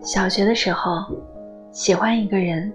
[0.00, 1.04] 小学的时候，
[1.70, 2.72] 喜欢一个人，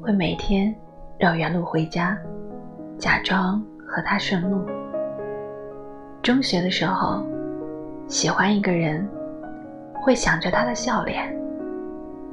[0.00, 0.74] 会每天
[1.18, 2.16] 绕远路回家，
[2.96, 4.64] 假装和他顺路。
[6.22, 7.24] 中学的时候，
[8.06, 9.08] 喜欢一个人，
[9.94, 11.34] 会想着他的笑脸，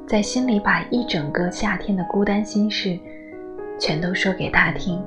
[0.07, 2.99] 在心里把一整个夏天的孤单心事，
[3.79, 5.01] 全都说给他听。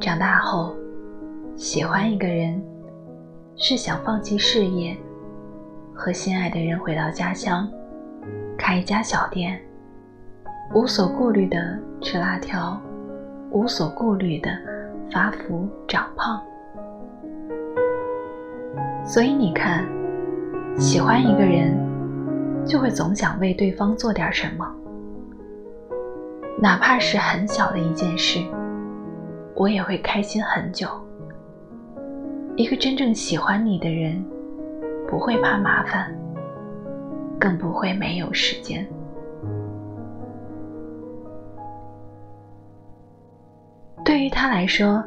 [0.00, 0.74] 长大后，
[1.56, 2.60] 喜欢一个人，
[3.56, 4.96] 是想放弃事业。
[5.98, 7.68] 和心爱的人回到家乡，
[8.56, 9.60] 开一家小店，
[10.72, 12.80] 无所顾虑的吃辣条，
[13.50, 14.48] 无所顾虑的
[15.10, 16.40] 发福长胖。
[19.04, 19.84] 所以你看，
[20.76, 21.76] 喜欢一个人，
[22.64, 24.72] 就会总想为对方做点什么，
[26.62, 28.38] 哪怕是很小的一件事，
[29.56, 30.88] 我也会开心很久。
[32.54, 34.24] 一个真正喜欢你的人。
[35.08, 36.14] 不会怕麻烦，
[37.40, 38.86] 更不会没有时间。
[44.04, 45.02] 对于他来说，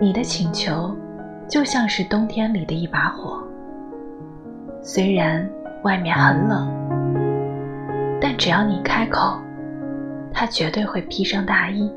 [0.00, 0.92] 你的请求
[1.48, 3.40] 就像是冬天里的一把火。
[4.82, 5.48] 虽然
[5.84, 6.68] 外面很冷，
[8.20, 9.38] 但只要你开口，
[10.32, 11.88] 他绝对会披上大衣，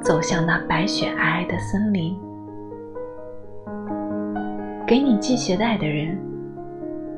[0.00, 2.16] 走向那白雪皑皑的森林。
[4.86, 6.16] 给你系鞋带的人。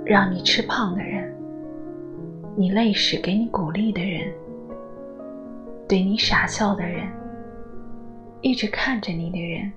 [0.04, 1.32] 让你吃胖的人，
[2.56, 4.32] 你累时给你鼓励的人，
[5.88, 7.06] 对你傻笑的人，
[8.40, 9.72] 一直看着你的人，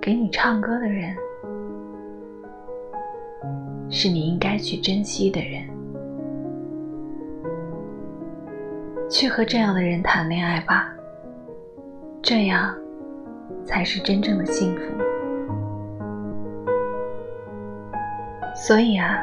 [0.00, 1.16] 给你唱歌的人，
[3.90, 5.62] 是你应该去珍惜的人。
[9.10, 10.90] 去和这样的人谈恋爱吧，
[12.22, 12.74] 这样
[13.64, 15.11] 才是真正的幸福。
[18.54, 19.18] 所以啊，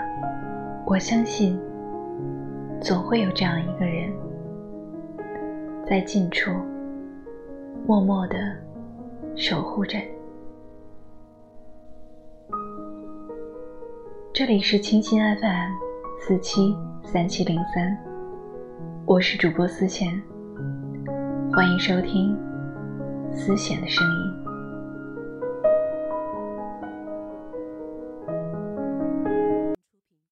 [0.85, 1.57] 我相信，
[2.81, 4.11] 总会有这样一个人，
[5.87, 6.51] 在近处
[7.85, 8.35] 默默的
[9.35, 9.97] 守护着。
[14.33, 15.71] 这里是清新 FM
[16.19, 17.97] 四七三七零三，
[19.05, 20.09] 我是主播思贤，
[21.53, 22.35] 欢迎收听
[23.31, 24.28] 思贤的声音。